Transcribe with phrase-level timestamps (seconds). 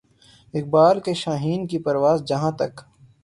[0.53, 2.81] اقبال کے شاھین کی پرواز جہاں تک